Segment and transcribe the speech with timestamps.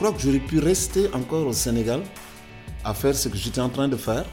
[0.00, 2.00] crois que j'aurais pu rester encore au Sénégal
[2.86, 4.24] à faire ce que j'étais en train de faire,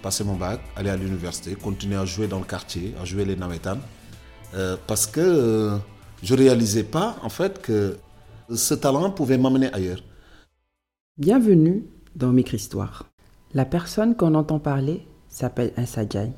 [0.00, 3.34] passer mon bac, aller à l'université, continuer à jouer dans le quartier, à jouer les
[3.34, 3.78] navetans,
[4.54, 5.76] euh, parce que euh,
[6.22, 7.96] je réalisais pas en fait que
[8.54, 10.04] ce talent pouvait m'amener ailleurs.
[11.18, 13.06] Bienvenue dans Micro-Histoire.
[13.54, 16.30] La personne qu'on entend parler s'appelle Insadjai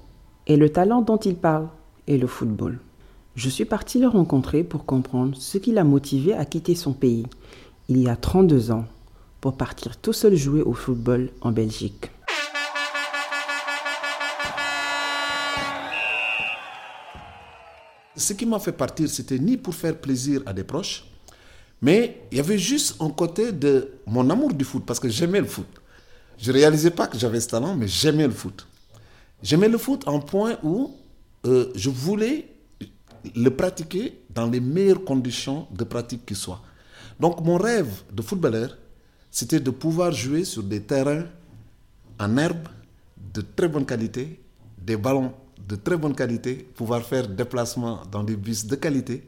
[0.47, 1.69] et le talent dont il parle
[2.09, 2.79] est le football.
[3.35, 7.27] Je suis parti le rencontrer pour comprendre ce qui l'a motivé à quitter son pays
[7.89, 8.87] il y a 32 ans
[9.41, 12.11] pour partir tout seul jouer au football en Belgique.
[18.17, 21.05] Ce qui m'a fait partir, c'était ni pour faire plaisir à des proches,
[21.83, 25.41] mais il y avait juste un côté de mon amour du foot, parce que j'aimais
[25.41, 25.67] le foot.
[26.39, 28.67] Je ne réalisais pas que j'avais ce talent, mais j'aimais le foot.
[29.43, 30.97] J'aimais le foot en point où
[31.45, 32.49] euh, je voulais
[33.35, 36.63] le pratiquer dans les meilleures conditions de pratique qui soient.
[37.21, 38.77] Donc mon rêve de footballeur,
[39.31, 41.25] c'était de pouvoir jouer sur des terrains
[42.19, 42.69] en herbe
[43.33, 44.41] de très bonne qualité,
[44.79, 45.33] des ballons
[45.69, 49.27] de très bonne qualité, pouvoir faire déplacements dans des bus de qualité,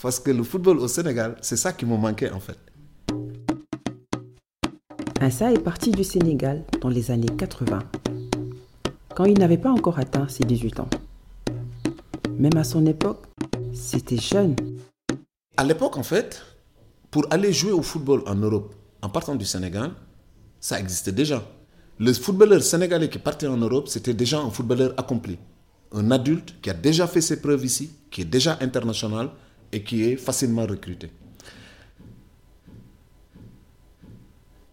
[0.00, 2.58] parce que le football au Sénégal, c'est ça qui me manquait en fait.
[5.20, 7.80] Insa est parti du Sénégal dans les années 80,
[9.14, 10.88] quand il n'avait pas encore atteint ses 18 ans.
[12.38, 13.22] Même à son époque,
[13.72, 14.56] c'était jeune.
[15.56, 16.42] À l'époque, en fait,
[17.12, 19.92] pour aller jouer au football en Europe, en partant du Sénégal,
[20.58, 21.46] ça existait déjà.
[21.98, 25.38] Le footballeur sénégalais qui partait en Europe, c'était déjà un footballeur accompli.
[25.92, 29.28] Un adulte qui a déjà fait ses preuves ici, qui est déjà international
[29.72, 31.12] et qui est facilement recruté.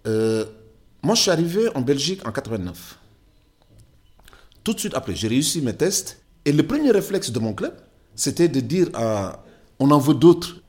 [0.08, 0.46] Euh,
[1.04, 2.98] moi, je suis arrivé en Belgique en 89.
[4.64, 6.22] Tout de suite après, j'ai réussi mes tests.
[6.46, 7.76] Et le premier réflexe de mon club,
[8.16, 9.44] c'était de dire à,
[9.78, 10.62] on en veut d'autres.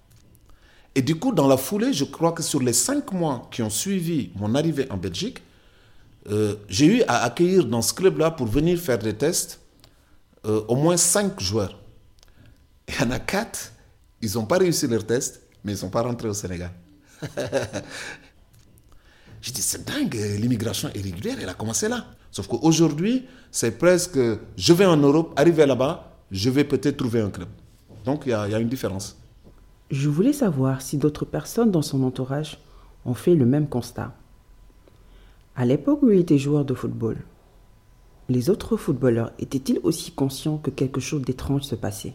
[0.95, 3.71] Et du coup, dans la foulée, je crois que sur les cinq mois qui ont
[3.71, 5.43] suivi mon arrivée en Belgique,
[6.29, 9.61] euh, j'ai eu à accueillir dans ce club-là pour venir faire des tests
[10.47, 11.79] euh, au moins cinq joueurs.
[12.89, 13.73] Il y en a quatre,
[14.21, 16.73] ils n'ont pas réussi leur test, mais ils ne sont pas rentrés au Sénégal.
[19.43, 22.05] J'ai dit, c'est dingue, l'immigration irrégulière, elle a commencé là.
[22.31, 24.19] Sauf qu'aujourd'hui, c'est presque,
[24.57, 27.49] je vais en Europe, arriver là-bas, je vais peut-être trouver un club.
[28.05, 29.17] Donc il y, y a une différence.
[29.91, 32.59] Je voulais savoir si d'autres personnes dans son entourage
[33.05, 34.15] ont fait le même constat.
[35.57, 37.19] À l'époque où il était joueur de football,
[38.29, 42.15] les autres footballeurs étaient-ils aussi conscients que quelque chose d'étrange se passait?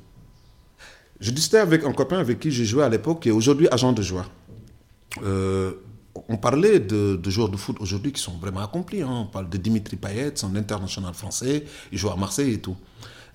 [1.19, 3.92] Je discutais avec un copain avec qui j'ai joué à l'époque, qui est aujourd'hui agent
[3.92, 4.31] de joueur.
[5.22, 9.02] On parlait de, joueurs de foot aujourd'hui qui sont vraiment accomplis.
[9.02, 9.09] Hein.
[9.12, 12.78] On parle de Dimitri Payet, son international français, il joue à Marseille et tout.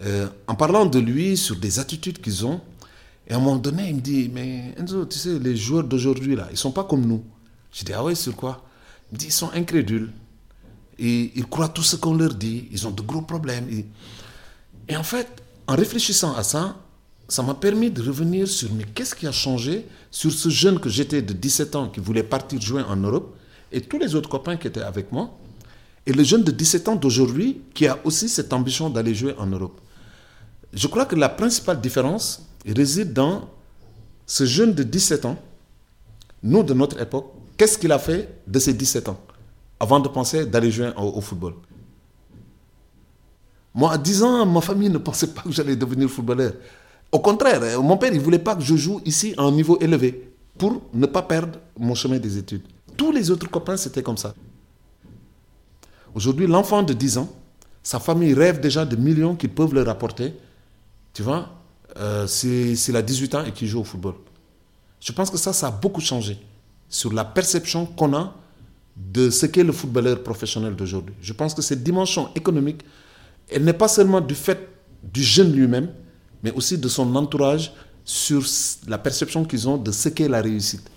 [0.03, 2.63] Euh, en parlant de lui, sur des attitudes qu'ils ont,
[3.31, 6.35] et à un moment donné, il me dit, mais Enzo, tu sais, les joueurs d'aujourd'hui,
[6.35, 7.23] là, ils sont pas comme nous.
[7.73, 8.65] Je dis, ah ouais, sur quoi?
[9.09, 10.11] Il me dit, ils sont incrédules.
[10.99, 12.67] Et ils croient tout ce qu'on leur dit.
[12.73, 13.69] Ils ont de gros problèmes.
[14.89, 15.29] Et, en fait,
[15.69, 16.77] en réfléchissant à ça,
[17.29, 20.89] ça m'a permis de revenir sur, mais qu'est-ce qui a changé sur ce jeune que
[20.89, 23.37] j'étais de 17 ans qui voulait partir jouer en Europe
[23.71, 25.39] et tous les autres copains qui étaient avec moi
[26.05, 29.47] et le jeune de 17 ans d'aujourd'hui qui a aussi cette ambition d'aller jouer en
[29.47, 29.81] Europe.
[30.73, 33.49] Je crois que la principale différence, réside dans
[34.27, 35.37] ce jeune de 17 ans,
[36.43, 39.21] nous de notre époque, qu'est-ce qu'il a fait de ces 17 ans
[39.79, 41.55] avant de penser d'aller jouer au, football?
[43.75, 46.53] Moi, à 10 ans, ma famille ne pensait pas que j'allais devenir footballeur.
[47.13, 49.51] Au contraire, euh, mon père, il ne voulait pas que je joue ici à un
[49.51, 52.63] niveau élevé pour ne pas perdre mon chemin des études.
[52.97, 54.35] Tous les autres copains, c'était comme ça.
[56.15, 57.29] Aujourd'hui, l'enfant de 10 ans,
[57.83, 60.35] sa famille rêve déjà de millions qu'ils peuvent leur apporter.
[61.15, 61.49] Tu vois,
[61.97, 64.15] euh, s'il a 18 ans et qu'il joue au football.
[65.01, 66.39] Je pense que ça, ça a beaucoup changé
[66.89, 68.35] sur la perception qu'on a
[68.97, 71.15] de ce qu'est le footballeur professionnel d'aujourd'hui.
[71.23, 72.83] Je pense que cette dimension économique,
[73.49, 74.69] elle n'est pas seulement du fait
[75.03, 75.91] du jeune lui-même,
[76.43, 77.73] mais aussi de son entourage
[78.05, 78.43] sur
[78.87, 80.91] la perception qu'ils ont de ce qu'est la réussite.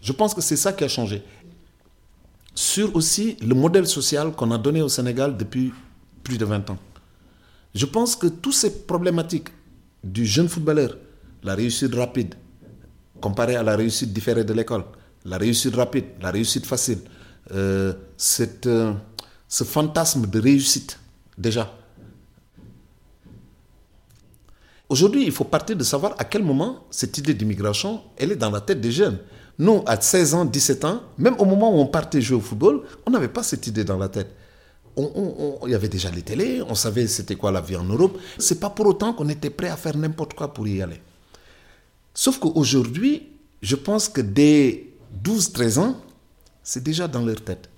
[0.00, 1.22] Je pense que c'est ça qui a changé.
[2.54, 5.72] Sur aussi le modèle social qu'on a donné au Sénégal depuis
[6.22, 6.78] plus de 20 ans.
[7.74, 9.48] Je pense que toutes ces problématiques
[10.04, 10.96] du jeune footballeur,
[11.42, 12.34] la réussite rapide,
[13.20, 14.84] comparée à la réussite différée de l'école,
[15.24, 16.98] la réussite rapide, la réussite facile,
[17.52, 18.92] euh, cette, euh,
[19.48, 20.98] ce fantasme de réussite,
[21.38, 21.72] déjà.
[24.88, 28.50] Aujourd'hui, il faut partir de savoir à quel moment cette idée d'immigration, elle est dans
[28.50, 29.18] la tête des jeunes.
[29.58, 32.82] Nous, à 16 ans, 17 ans, même au moment où on partait jouer au football,
[33.06, 34.34] on n'avait pas cette idée dans la tête
[34.96, 38.18] il y avait déjà les télés, on savait c'était quoi la vie en Europe.
[38.38, 41.00] C'est pas pour autant qu'on était prêt à faire n'importe quoi pour y aller.
[42.14, 43.28] Sauf qu'aujourd'hui,
[43.62, 44.88] je pense que dès
[45.24, 45.96] 12-13 ans,
[46.62, 47.68] c'est déjà dans leur tête.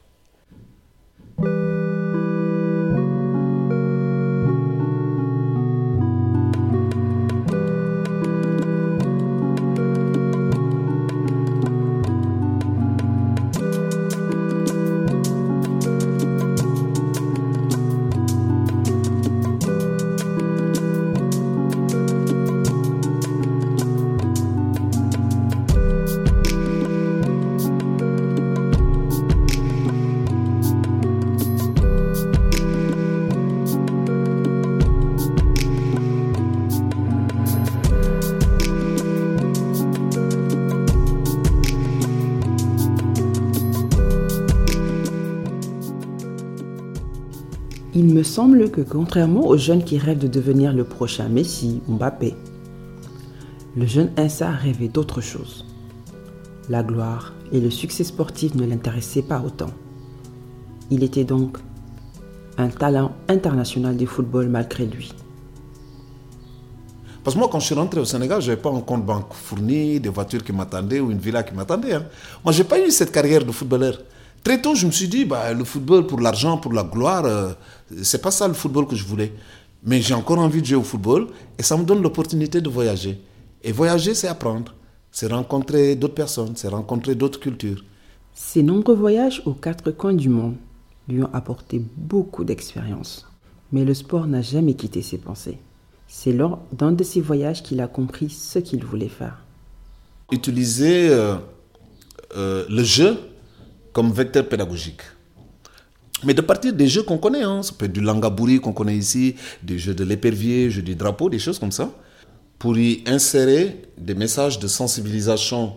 [47.97, 52.35] Il me semble que contrairement aux jeunes qui rêvent de devenir le prochain Messi Mbappé,
[53.77, 55.65] le jeune Insa rêvait d'autre chose.
[56.69, 59.71] La gloire et le succès sportif ne l'intéressaient pas autant.
[60.91, 61.59] Il était donc
[62.59, 65.13] un talent international du football malgré lui.
[67.23, 69.33] Parce que moi, quand je suis rentré au Sénégal, je n'avais pas un compte banque
[69.33, 71.95] fourni, des voitures qui m'attendaient ou une villa qui m'attendait.
[71.95, 72.07] hein.
[72.45, 73.99] Moi, je n'ai pas eu cette carrière de footballeur.
[74.45, 77.55] Très tôt, je me suis dit, bah, le football pour l'argent, pour la gloire, euh,
[78.03, 79.33] c'est pas ça le football que je voulais.
[79.83, 83.19] Mais j'ai encore envie de jouer au football et ça me donne l'opportunité de voyager.
[83.63, 84.75] Et voyager, c'est apprendre.
[85.11, 87.83] C'est rencontrer d'autres personnes, c'est rencontrer d'autres cultures.
[88.35, 90.57] Ses nombreux voyages aux quatre coins du monde
[91.09, 93.27] lui ont apporté beaucoup d'expérience.
[93.73, 95.59] Mais le sport n'a jamais quitté ses pensées.
[96.07, 99.39] C'est lors d'un de ces voyages qu'il a compris ce qu'il voulait faire.
[100.31, 101.37] Utiliser euh,
[102.37, 103.17] euh, le jeu
[103.95, 105.01] comme vecteur pédagogique.
[106.25, 108.97] Mais de partir des jeux qu'on connaît, hein, ça peut être du langabouri qu'on connaît
[108.97, 111.91] ici, des jeux de l'épervier, jeux du drapeau, des choses comme ça,
[112.59, 115.75] pour y insérer des messages de sensibilisation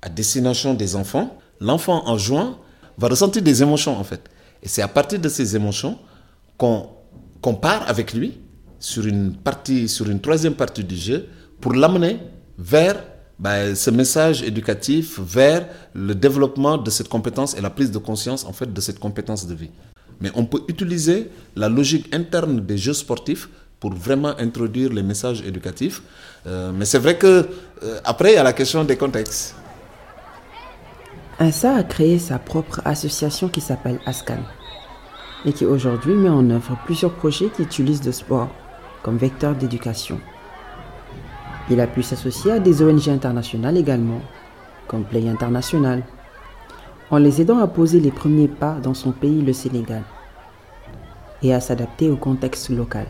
[0.00, 1.38] à destination des enfants.
[1.60, 2.58] L'enfant en jouant
[2.96, 4.22] va ressentir des émotions en fait.
[4.62, 5.98] Et c'est à partir de ces émotions
[6.56, 6.88] qu'on
[7.40, 8.38] qu'on part avec lui
[8.78, 11.26] sur une partie, sur une troisième partie du jeu
[11.58, 12.18] pour l'amener
[12.58, 13.02] vers
[13.40, 18.44] ben, ce message éducatif, vers le développement de cette compétence et la prise de conscience
[18.44, 19.70] en fait de cette compétence de vie.
[20.20, 23.48] Mais on peut utiliser la logique interne des jeux sportifs
[23.80, 26.02] pour vraiment introduire les messages éducatifs.
[26.46, 27.48] Euh, mais c'est vrai que
[27.82, 29.54] euh, après il y a la question des contextes.
[31.38, 34.42] Insa a créé sa propre association qui s'appelle ASCAN
[35.46, 38.50] et qui aujourd'hui met en œuvre plusieurs projets qui utilisent le sport
[39.02, 40.20] comme vecteur d'éducation.
[41.70, 44.20] Il a pu s'associer à des ONG internationales également,
[44.88, 46.02] comme Play International,
[47.12, 50.02] en les aidant à poser les premiers pas dans son pays, le Sénégal,
[51.42, 53.06] et à s'adapter au contexte local.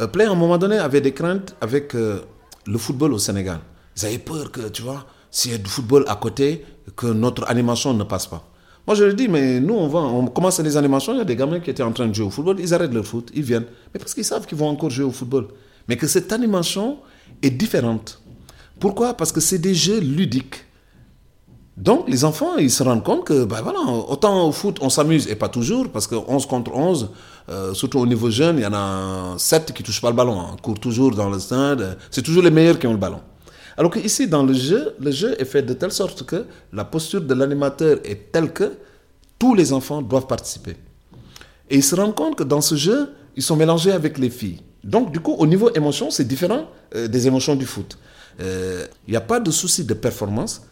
[0.00, 2.22] Euh, Play, à un moment donné, avait des craintes avec euh,
[2.66, 3.60] le football au Sénégal.
[3.96, 6.64] Ils avaient peur que, tu vois, s'il y a du football à côté,
[6.96, 8.42] que notre animation ne passe pas.
[8.88, 11.24] Moi, je leur dis, mais nous, on va, on commence les animations, il y a
[11.24, 13.44] des gamins qui étaient en train de jouer au football, ils arrêtent leur foot, ils
[13.44, 13.66] viennent.
[13.94, 15.46] Mais parce qu'ils savent qu'ils vont encore jouer au football.
[15.88, 16.98] Mais que cette animation
[17.42, 18.22] est différente.
[18.80, 19.14] Pourquoi?
[19.14, 20.64] Parce que c'est des jeux ludiques.
[21.76, 25.26] Donc, les enfants, ils se rendent compte que, ben voilà, autant au foot, on s'amuse,
[25.28, 27.10] et pas toujours, parce que 11 contre 11,
[27.48, 30.38] euh, surtout au niveau jeune, il y en a 7 qui touchent pas le ballon.
[30.52, 31.98] On court toujours dans le stade.
[32.10, 33.20] C'est toujours les meilleurs qui ont le ballon.
[33.76, 37.22] Alors qu'ici, dans le jeu, le jeu est fait de telle sorte que la posture
[37.22, 38.72] de l'animateur est telle que
[39.38, 40.76] tous les enfants doivent participer.
[41.70, 44.60] Et ils se rendent compte que dans ce jeu, ils sont mélangés avec les filles.
[44.84, 47.98] Donc, du coup, au niveau émotion, c'est différent euh, des émotions du foot.
[48.38, 50.62] Il n'y a pas de souci de performance.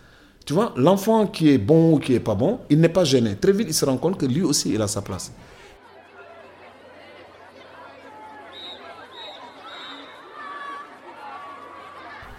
[0.47, 3.37] Tu vois, l'enfant qui est bon ou qui est pas bon, il n'est pas gêné.
[3.37, 5.31] Très vite, il se rend compte que lui aussi, il a sa place.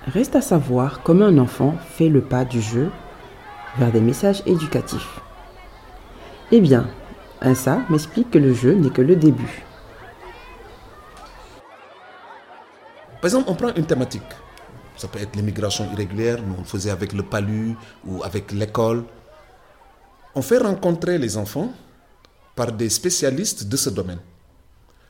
[0.07, 2.89] Reste à savoir comment un enfant fait le pas du jeu
[3.77, 5.21] vers des messages éducatifs.
[6.51, 6.89] Eh bien,
[7.39, 9.63] Insa m'explique que le jeu n'est que le début.
[13.21, 14.23] Par exemple, on prend une thématique.
[14.97, 17.75] Ça peut être l'immigration irrégulière, nous on le faisait avec le palu
[18.05, 19.03] ou avec l'école.
[20.33, 21.71] On fait rencontrer les enfants
[22.55, 24.19] par des spécialistes de ce domaine.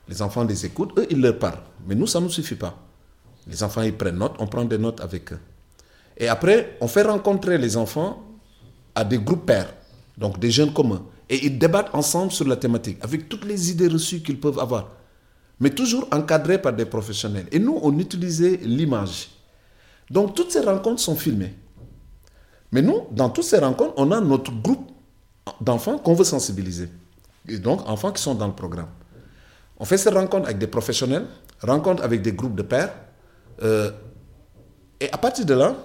[0.10, 1.64] Les enfants les écoutent, eux, ils leur parlent.
[1.88, 2.78] Mais nous, ça ne nous suffit pas.
[3.48, 5.40] Les enfants, ils prennent note, on prend des notes avec eux.
[6.18, 8.22] Et après, on fait rencontrer les enfants
[8.94, 9.74] à des groupes pairs,
[10.18, 11.04] donc des jeunes communs.
[11.30, 14.90] Et ils débattent ensemble sur la thématique, avec toutes les idées reçues qu'ils peuvent avoir.
[15.62, 17.46] Mais toujours encadrés par des professionnels.
[17.54, 19.30] Et nous, on utilisait l'image.
[20.10, 21.54] Donc, toutes ces rencontres sont filmées.
[22.74, 24.92] Mais nous, dans toutes ces rencontres, on a notre groupe
[25.62, 26.90] d'enfants qu'on veut sensibiliser.
[27.48, 28.90] Et donc, enfants qui sont dans le programme.
[29.80, 31.26] On fait ces rencontres avec des professionnels,
[31.62, 32.94] rencontres avec des groupes de pairs.
[33.64, 33.92] Euh,
[35.00, 35.76] et à partir de là,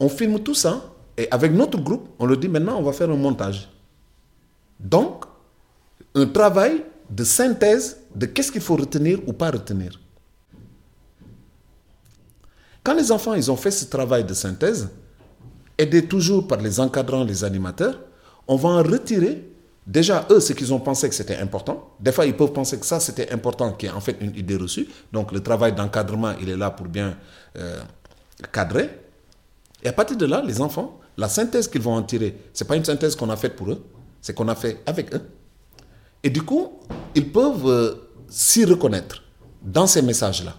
[0.00, 0.82] On filme tout ça
[1.16, 3.68] et avec notre groupe, on leur dit maintenant on va faire un montage.
[4.80, 5.24] Donc,
[6.14, 10.00] un travail de synthèse de qu'est-ce qu'il faut retenir ou pas retenir?
[12.82, 14.90] Quand les enfants ils ont fait ce travail de synthèse,
[15.78, 18.00] aidés toujours par les encadrants, les animateurs,
[18.46, 19.50] on va en retirer
[19.86, 21.94] déjà eux ce qu'ils ont pensé que c'était important.
[22.00, 24.56] Des fois, ils peuvent penser que ça c'était important, qui est en fait une idée
[24.56, 24.88] reçue.
[25.12, 27.16] Donc le travail d'encadrement, il est là pour bien
[27.58, 27.80] euh,
[28.52, 28.90] cadrer.
[29.82, 32.76] Et à partir de là, les enfants, la synthèse qu'ils vont en tirer, c'est pas
[32.76, 33.84] une synthèse qu'on a faite pour eux,
[34.20, 35.22] c'est qu'on a fait avec eux.
[36.22, 36.80] Et du coup,
[37.14, 38.03] ils peuvent euh,
[38.34, 39.22] s'y reconnaître
[39.62, 40.56] dans ces messages-là.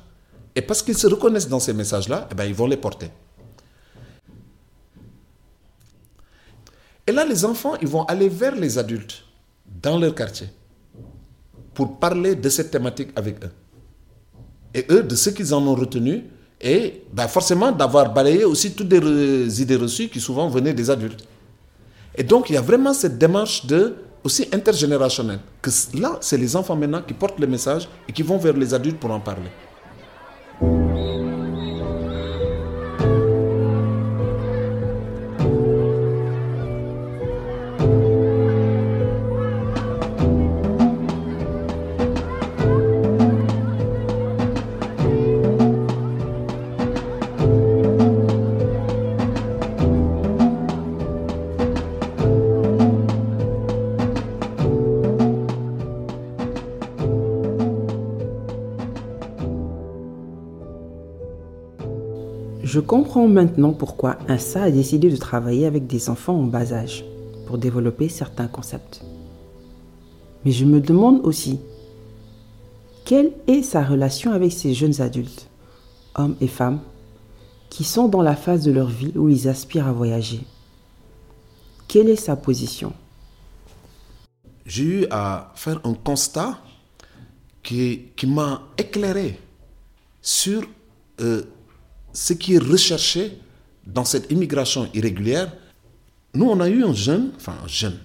[0.56, 3.10] Et parce qu'ils se reconnaissent dans ces messages-là, eh ben, ils vont les porter.
[7.06, 9.26] Et là, les enfants, ils vont aller vers les adultes
[9.66, 10.48] dans leur quartier
[11.74, 13.52] pour parler de cette thématique avec eux.
[14.74, 16.24] Et eux, de ce qu'ils en ont retenu,
[16.62, 21.28] et ben forcément d'avoir balayé aussi toutes les idées reçues qui souvent venaient des adultes.
[22.16, 25.40] Et donc, il y a vraiment cette démarche de aussi intergénérationnelle.
[25.62, 28.74] Que là, c'est les enfants maintenant qui portent le message et qui vont vers les
[28.74, 29.50] adultes pour en parler.
[62.66, 67.06] Je comprends maintenant pourquoi INSA a décidé de travailler avec des enfants en bas âge
[67.46, 69.06] pour développer certains concepts.
[70.44, 71.60] Mais je me demande aussi,
[73.06, 75.48] quelle est sa relation avec ces jeunes adultes,
[76.16, 76.80] hommes et femmes,
[77.70, 80.42] qui sont dans la phase de leur vie où ils aspirent à voyager?
[81.88, 82.94] Quelle est sa position?
[84.66, 86.58] J'ai eu à faire un constat
[87.62, 89.40] qui, m'a éclairé
[90.20, 90.64] sur
[91.22, 91.44] euh,
[92.16, 93.38] ce qui est recherché
[93.86, 95.54] dans cette immigration irrégulière,
[96.34, 98.00] nous, on a eu un jeune, enfin un jeune,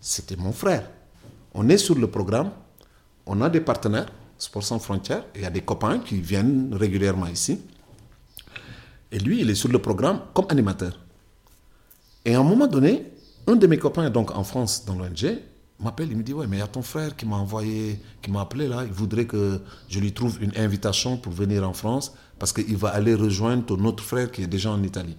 [0.00, 0.90] c'était mon frère.
[1.54, 2.50] On est sur le programme,
[3.26, 7.26] on a des partenaires, Sport sans frontières, il y a des copains qui viennent régulièrement
[7.26, 7.60] ici.
[9.12, 10.98] Et lui, il est sur le programme comme animateur.
[12.24, 13.12] Et à un moment donné,
[13.46, 15.38] un de mes copains, donc en France, dans l'ONG,
[15.82, 18.30] m'appelle, il me dit, ouais, mais il y a ton frère qui m'a envoyé, qui
[18.30, 22.14] m'a appelé là, il voudrait que je lui trouve une invitation pour venir en France
[22.38, 25.16] parce qu'il va aller rejoindre ton autre frère qui est déjà en Italie.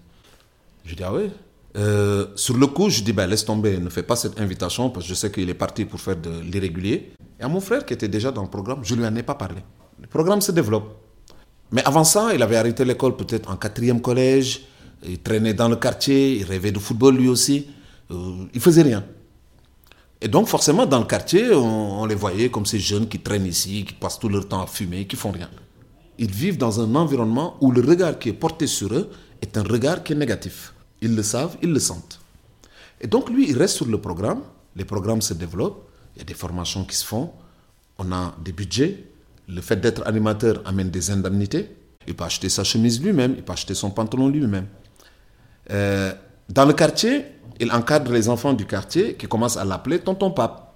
[0.85, 1.29] Je dis, ah oui
[1.77, 5.05] euh, Sur le coup, je dis, ben, laisse tomber, ne fais pas cette invitation parce
[5.05, 7.13] que je sais qu'il est parti pour faire de l'irrégulier.
[7.39, 9.35] Et à mon frère qui était déjà dans le programme, je lui en ai pas
[9.35, 9.61] parlé.
[9.99, 10.97] Le programme se développe.
[11.71, 14.61] Mais avant ça, il avait arrêté l'école peut-être en quatrième collège,
[15.07, 17.67] il traînait dans le quartier, il rêvait de football lui aussi,
[18.11, 19.03] euh, il faisait rien.
[20.21, 23.85] Et donc forcément, dans le quartier, on, les voyait comme ces jeunes qui traînent ici,
[23.85, 25.49] qui passent tout leur temps à fumer, qui font rien.
[26.19, 29.09] Ils vivent dans un environnement où le regard qui est porté sur eux
[29.41, 30.73] est un regard qui est négatif.
[31.01, 32.19] Ils le savent, ils le sentent.
[33.01, 34.41] Et donc lui, il reste sur le programme,
[34.75, 37.31] les programmes se développent, il y a des formations qui se font,
[37.97, 39.03] on a des budgets,
[39.47, 41.75] le fait d'être animateur amène des indemnités,
[42.05, 44.67] il peut acheter sa chemise lui-même, il peut acheter son pantalon lui-même.
[45.71, 46.13] Euh,
[46.47, 47.25] dans le quartier,
[47.61, 50.73] il encadre les enfants du quartier qui commencent à l'appeler tonton pape.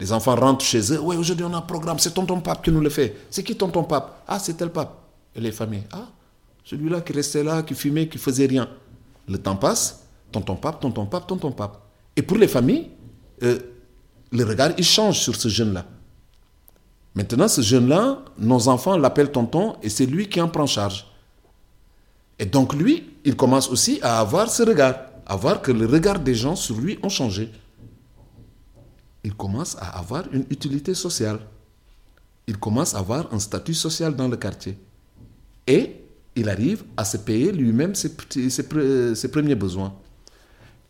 [0.00, 1.00] Les enfants rentrent chez eux.
[1.00, 2.00] Oui, aujourd'hui on a un programme.
[2.00, 3.16] C'est tonton pape qui nous le fait.
[3.30, 4.24] C'est qui tonton pape?
[4.26, 4.92] Ah, c'est tel pape.
[5.36, 5.84] Et les familles.
[5.92, 6.08] Ah,
[6.64, 8.68] celui-là qui restait là, qui fumait, qui faisait rien.
[9.28, 10.02] Le temps passe.
[10.32, 11.80] Tonton pape, tonton pape, tonton pape.
[12.16, 12.90] Et pour les familles,
[13.44, 13.60] euh,
[14.32, 15.84] le regard, il change sur ce jeune-là.
[17.14, 21.06] Maintenant, ce jeune-là, nos enfants l'appellent tonton et c'est lui qui en prend charge.
[22.40, 26.20] Et donc lui, il commence aussi à avoir ce regard, à voir que le regard
[26.20, 27.50] des gens sur lui ont changé
[29.24, 31.40] il commence à avoir une utilité sociale.
[32.46, 34.76] Il commence à avoir un statut social dans le quartier.
[35.66, 35.96] Et
[36.34, 38.10] il arrive à se payer lui-même ses,
[38.50, 39.94] ses, premiers besoins.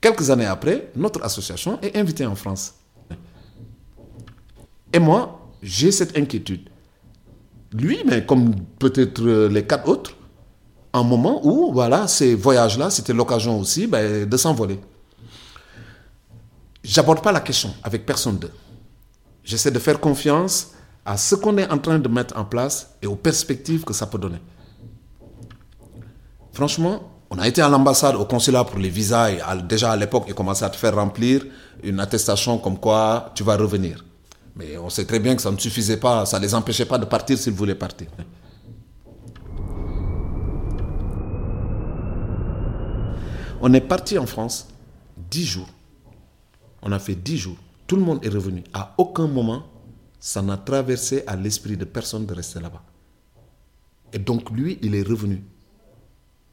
[0.00, 2.74] Quelques années après, notre association est invitée en France.
[4.92, 6.68] Et moi, j'ai cette inquiétude.
[7.72, 10.16] Lui, mais comme peut-être les quatre autres,
[10.92, 14.78] un moment où, voilà, ces voyages-là, c'était l'occasion aussi ben, de s'envoler
[16.84, 18.52] j'aborde pas la question avec personne d'eux.
[19.44, 20.72] J'essaie de faire confiance
[21.04, 24.06] à ce qu'on est en train de mettre en place et aux perspectives que ça
[24.06, 24.38] peut donner.
[26.52, 29.30] Franchement, on a été à l'ambassade, au consulat pour les visas
[29.62, 31.44] déjà à l'époque, ils commençaient à te faire remplir
[31.82, 34.04] une attestation comme quoi tu vas revenir.
[34.54, 36.99] Mais on sait très bien que ça ne suffisait pas, ça ne les empêchait pas
[36.99, 38.08] de partir s'ils voulaient partir.
[43.64, 44.66] On est parti en France
[45.31, 45.69] 10 jours.
[46.83, 47.57] On a fait 10 jours.
[47.87, 48.64] Tout le monde est revenu.
[48.73, 49.64] À aucun moment,
[50.19, 52.83] ça n'a traversé à l'esprit de personne de rester là-bas.
[54.12, 55.45] Et donc lui, il est revenu.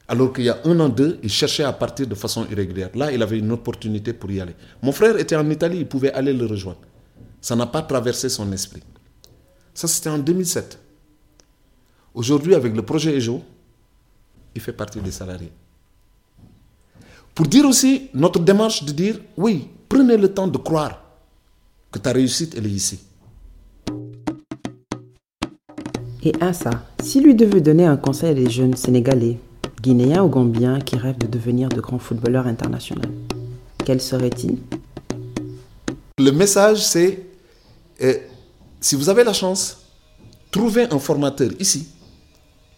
[0.06, 2.90] Alors qu'il y a un an, deux, il cherchait à partir de façon irrégulière.
[2.94, 4.54] Là, il avait une opportunité pour y aller.
[4.80, 6.80] Mon frère était en Italie, il pouvait aller le rejoindre.
[7.40, 8.82] Ça n'a pas traversé son esprit.
[9.74, 10.78] Ça, c'était en 2007.
[12.14, 13.42] Aujourd'hui, avec le projet EJO,
[14.54, 15.52] il fait partie des salariés.
[17.34, 21.02] Pour dire aussi notre démarche de dire, oui, prenez le temps de croire
[21.90, 23.00] que ta réussite, elle est ici.
[26.22, 26.70] Et ça,
[27.02, 29.38] si lui devait donner un conseil à des jeunes Sénégalais
[29.80, 33.08] Guinéens ou Gambiens qui rêvent de devenir de grands footballeurs internationaux.
[33.84, 34.58] Quel serait-il?
[36.18, 37.24] Le message, c'est
[38.02, 38.14] euh,
[38.78, 39.78] si vous avez la chance,
[40.50, 41.88] trouvez un formateur ici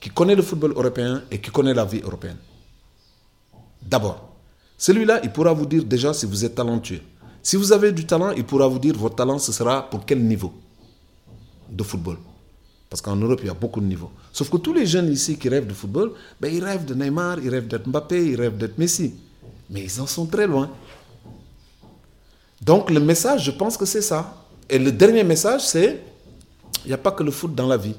[0.01, 2.37] qui connaît le football européen et qui connaît la vie européenne.
[3.83, 4.32] D'abord,
[4.79, 7.01] celui-là, il pourra vous dire déjà si vous êtes talentueux.
[7.43, 10.23] Si vous avez du talent, il pourra vous dire votre talent, ce sera pour quel
[10.23, 10.53] niveau
[11.69, 12.19] de football?
[12.89, 14.11] Parce qu'en Europe, il y a beaucoup de niveaux.
[14.33, 17.39] Sauf que tous les jeunes ici qui rêvent de football, ben, ils rêvent de Neymar,
[17.41, 19.15] ils rêvent d'être Mbappé, ils rêvent d'être Messi.
[19.71, 20.71] Mais ils en sont très loin.
[22.61, 24.47] Donc le message, je pense que c'est ça.
[24.69, 26.03] Et le dernier message, c'est,
[26.85, 27.97] il n'y a pas que le foot dans la vie.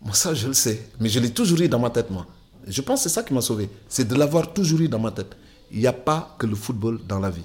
[0.00, 0.88] Moi, ça, je le sais.
[1.00, 2.26] Mais je l'ai toujours eu dans ma tête, moi.
[2.68, 3.68] Je pense que c'est ça qui m'a sauvé.
[3.88, 5.36] C'est de l'avoir toujours eu dans ma tête.
[5.70, 7.44] Il n'y a pas que le football dans la vie.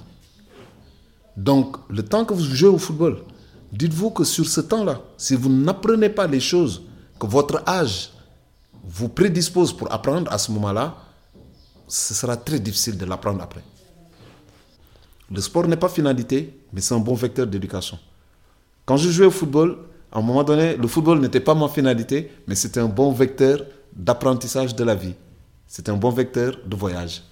[1.35, 3.23] Donc, le temps que vous jouez au football,
[3.73, 6.83] Dites-vous que sur ce temps-là, si vous n'apprenez pas les choses
[7.19, 8.11] que votre âge
[8.83, 10.95] vous prédispose pour apprendre à ce moment-là,
[11.87, 13.63] ce sera très difficile de l'apprendre après.
[15.31, 17.97] Le sport n'est pas finalité, mais c'est un bon vecteur d'éducation.
[18.85, 19.79] Quand je jouais au football,
[20.11, 23.65] à un moment donné, le football n'était pas ma finalité, mais c'était un bon vecteur
[23.95, 25.15] d'apprentissage de la vie.
[25.67, 27.23] C'était un bon vecteur de voyage.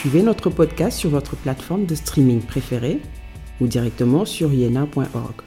[0.00, 3.02] Suivez notre podcast sur votre plateforme de streaming préférée
[3.60, 5.42] ou directement sur yena.org.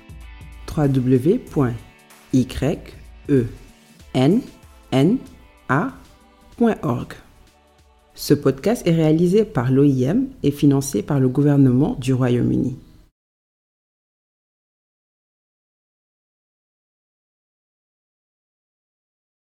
[0.78, 1.54] www.yenna.org.
[8.14, 12.78] Ce podcast est réalisé par l'OIM et financé par le gouvernement du Royaume-Uni.